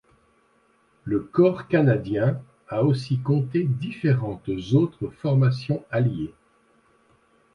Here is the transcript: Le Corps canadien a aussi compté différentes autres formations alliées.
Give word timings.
Le 1.03 1.19
Corps 1.19 1.67
canadien 1.67 2.41
a 2.67 2.83
aussi 2.83 3.19
compté 3.19 3.65
différentes 3.65 4.49
autres 4.73 5.09
formations 5.09 5.85
alliées. 5.91 6.33